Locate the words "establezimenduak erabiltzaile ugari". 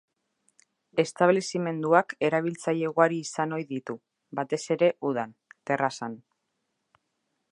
1.01-3.19